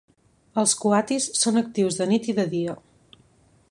Els 0.61 0.73
coatis 0.85 1.27
són 1.41 1.63
actius 1.63 2.01
de 2.01 2.09
nit 2.13 2.33
i 2.35 2.39
de 2.43 2.51
dia. 2.59 2.79